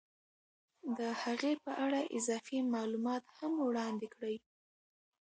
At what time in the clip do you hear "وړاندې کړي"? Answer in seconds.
3.67-4.37